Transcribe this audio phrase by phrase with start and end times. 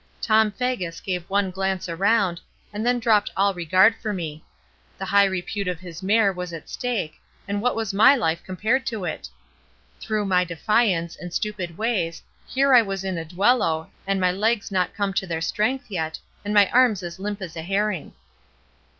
[0.19, 2.41] Tom Faggus gave one glance around,
[2.73, 4.43] and then dropped all regard for me.
[4.97, 8.83] The high repute of his mare was at stake, and what was my life compared
[8.87, 9.29] to it?
[9.99, 14.71] Through my defiance, and stupid ways, here was I in a duello, and my legs
[14.71, 18.13] not come to their strength yet, and my arms as limp as a herring.